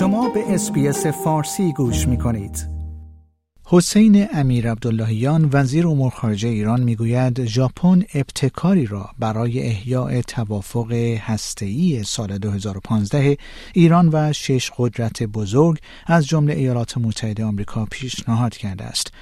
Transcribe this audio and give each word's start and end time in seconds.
شما 0.00 0.28
به 0.28 0.54
SBS 0.54 1.06
فارسی 1.06 1.72
گوش 1.72 2.08
می 2.08 2.18
کنید. 2.18 2.68
حسین 3.64 4.26
امیر 4.32 4.70
عبداللهیان 4.70 5.50
وزیر 5.52 5.86
امور 5.86 6.10
خارجه 6.10 6.48
ایران 6.48 6.80
می‌گوید 6.80 7.44
ژاپن 7.44 8.02
ابتکاری 8.14 8.86
را 8.86 9.10
برای 9.18 9.62
احیاء 9.62 10.20
توافق 10.20 10.92
هسته‌ای 11.20 12.02
سال 12.04 12.38
2015 12.38 13.36
ایران 13.74 14.08
و 14.12 14.32
شش 14.32 14.70
قدرت 14.78 15.22
بزرگ 15.22 15.78
از 16.06 16.26
جمله 16.26 16.54
ایالات 16.54 16.98
متحده 16.98 17.44
آمریکا 17.44 17.86
پیشنهاد 17.90 18.56
کرده 18.56 18.84
است. 18.84 19.12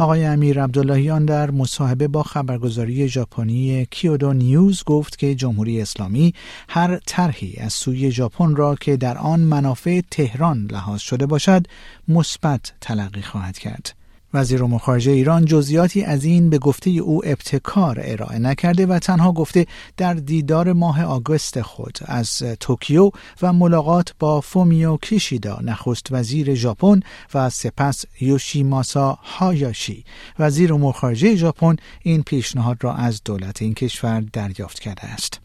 آقای 0.00 0.24
امیر 0.24 0.62
عبداللهیان 0.62 1.24
در 1.24 1.50
مصاحبه 1.50 2.08
با 2.08 2.22
خبرگزاری 2.22 3.08
ژاپنی 3.08 3.86
کیودو 3.90 4.32
نیوز 4.32 4.84
گفت 4.84 5.18
که 5.18 5.34
جمهوری 5.34 5.80
اسلامی 5.80 6.34
هر 6.68 7.00
طرحی 7.06 7.56
از 7.56 7.72
سوی 7.72 8.10
ژاپن 8.10 8.56
را 8.56 8.74
که 8.74 8.96
در 8.96 9.18
آن 9.18 9.40
منافع 9.40 10.00
تهران 10.10 10.68
لحاظ 10.72 11.00
شده 11.00 11.26
باشد 11.26 11.66
مثبت 12.08 12.72
تلقی 12.80 13.22
خواهد 13.22 13.58
کرد. 13.58 13.99
وزیر 14.34 14.64
امور 14.64 14.78
خارجه 14.78 15.12
ایران 15.12 15.44
جزئیاتی 15.44 16.02
از 16.02 16.24
این 16.24 16.50
به 16.50 16.58
گفته 16.58 16.90
او 16.90 17.22
ابتکار 17.26 18.00
ارائه 18.04 18.38
نکرده 18.38 18.86
و 18.86 18.98
تنها 18.98 19.32
گفته 19.32 19.66
در 19.96 20.14
دیدار 20.14 20.72
ماه 20.72 21.04
آگوست 21.04 21.60
خود 21.60 21.98
از 22.04 22.42
توکیو 22.60 23.10
و 23.42 23.52
ملاقات 23.52 24.14
با 24.18 24.40
فومیو 24.40 24.96
کیشیدا 24.96 25.58
نخست 25.62 26.06
وزیر 26.10 26.54
ژاپن 26.54 27.00
و 27.34 27.50
سپس 27.50 28.04
یوشیماسا 28.20 29.18
هایاشی 29.22 30.04
وزیر 30.38 30.74
امور 30.74 30.92
خارجه 30.92 31.36
ژاپن 31.36 31.76
این 32.02 32.22
پیشنهاد 32.22 32.84
را 32.84 32.94
از 32.94 33.20
دولت 33.24 33.62
این 33.62 33.74
کشور 33.74 34.20
دریافت 34.20 34.78
کرده 34.78 35.04
است. 35.04 35.39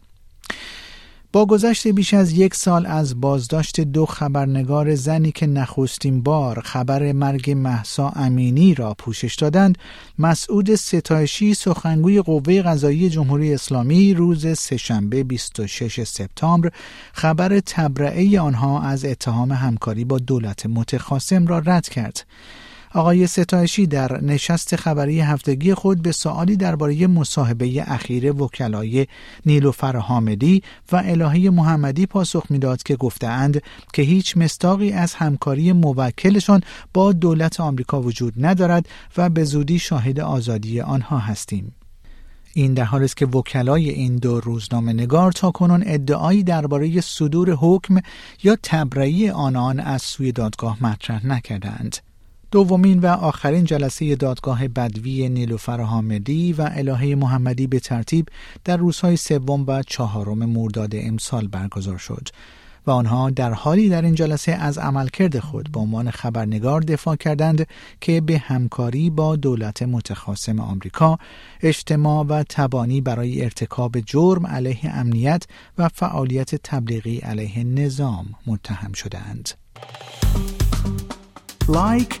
با 1.36 1.46
گذشت 1.46 1.88
بیش 1.88 2.14
از 2.14 2.32
یک 2.32 2.54
سال 2.54 2.86
از 2.86 3.20
بازداشت 3.20 3.80
دو 3.80 4.06
خبرنگار 4.06 4.94
زنی 4.94 5.32
که 5.32 5.46
نخستین 5.46 6.22
بار 6.22 6.60
خبر 6.60 7.12
مرگ 7.12 7.50
محسا 7.50 8.08
امینی 8.08 8.74
را 8.74 8.94
پوشش 8.98 9.34
دادند 9.34 9.78
مسعود 10.18 10.74
ستایشی 10.74 11.54
سخنگوی 11.54 12.22
قوه 12.22 12.62
قضایی 12.62 13.10
جمهوری 13.10 13.54
اسلامی 13.54 14.14
روز 14.14 14.58
سهشنبه 14.58 15.24
26 15.24 16.04
سپتامبر. 16.04 16.70
خبر 17.12 17.60
تبرعه 17.60 18.40
آنها 18.40 18.82
از 18.82 19.04
اتهام 19.04 19.52
همکاری 19.52 20.04
با 20.04 20.18
دولت 20.18 20.66
متخاصم 20.66 21.46
را 21.46 21.58
رد 21.58 21.88
کرد. 21.88 22.26
آقای 22.96 23.26
ستایشی 23.26 23.86
در 23.86 24.20
نشست 24.20 24.76
خبری 24.76 25.20
هفتگی 25.20 25.74
خود 25.74 26.02
به 26.02 26.12
سوالی 26.12 26.56
درباره 26.56 27.06
مصاحبه 27.06 27.82
اخیر 27.86 28.32
وکلای 28.32 29.06
نیلوفر 29.46 29.96
حامدی 29.96 30.62
و 30.92 31.02
الهی 31.04 31.50
محمدی 31.50 32.06
پاسخ 32.06 32.46
می‌داد 32.50 32.82
که 32.82 32.96
گفتهاند 32.96 33.62
که 33.92 34.02
هیچ 34.02 34.36
مستاقی 34.36 34.92
از 34.92 35.14
همکاری 35.14 35.72
موکلشان 35.72 36.60
با 36.94 37.12
دولت 37.12 37.60
آمریکا 37.60 38.02
وجود 38.02 38.34
ندارد 38.36 38.88
و 39.16 39.28
به 39.28 39.44
زودی 39.44 39.78
شاهد 39.78 40.20
آزادی 40.20 40.80
آنها 40.80 41.18
هستیم. 41.18 41.74
این 42.54 42.74
در 42.74 42.84
حالی 42.84 43.04
است 43.04 43.16
که 43.16 43.26
وکلای 43.26 43.90
این 43.90 44.16
دو 44.16 44.40
روزنامه 44.40 44.92
نگار 44.92 45.32
تا 45.32 45.50
کنون 45.50 45.82
ادعایی 45.86 46.42
درباره 46.42 47.00
صدور 47.00 47.50
حکم 47.50 48.00
یا 48.42 48.56
تبرئه 48.62 49.32
آنان 49.32 49.80
از 49.80 50.02
سوی 50.02 50.32
دادگاه 50.32 50.84
مطرح 50.84 51.26
نکردند. 51.26 52.05
دومین 52.56 52.98
و 52.98 53.06
آخرین 53.06 53.64
جلسه 53.64 54.16
دادگاه 54.16 54.68
بدوی 54.68 55.28
نیلوفر 55.28 55.80
حامدی 55.80 56.52
و 56.52 56.70
الهه 56.72 57.14
محمدی 57.14 57.66
به 57.66 57.80
ترتیب 57.80 58.28
در 58.64 58.76
روزهای 58.76 59.16
سوم 59.16 59.64
و 59.66 59.82
چهارم 59.82 60.38
مرداد 60.38 60.90
امسال 60.94 61.48
برگزار 61.48 61.98
شد 61.98 62.28
و 62.86 62.90
آنها 62.90 63.30
در 63.30 63.52
حالی 63.52 63.88
در 63.88 64.02
این 64.02 64.14
جلسه 64.14 64.52
از 64.52 64.78
عملکرد 64.78 65.38
خود 65.38 65.72
به 65.72 65.80
عنوان 65.80 66.10
خبرنگار 66.10 66.80
دفاع 66.80 67.16
کردند 67.16 67.66
که 68.00 68.20
به 68.20 68.38
همکاری 68.38 69.10
با 69.10 69.36
دولت 69.36 69.82
متخاصم 69.82 70.60
آمریکا 70.60 71.18
اجتماع 71.60 72.24
و 72.24 72.44
تبانی 72.48 73.00
برای 73.00 73.44
ارتکاب 73.44 74.00
جرم 74.00 74.46
علیه 74.46 74.96
امنیت 74.96 75.44
و 75.78 75.88
فعالیت 75.88 76.54
تبلیغی 76.54 77.18
علیه 77.18 77.64
نظام 77.64 78.26
متهم 78.46 78.92
شدند. 78.92 79.50
like، 81.68 82.20